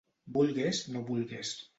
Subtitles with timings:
[0.37, 1.53] Vulgues no vulgues.